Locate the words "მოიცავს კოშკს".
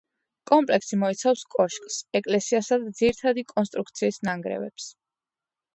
1.03-1.97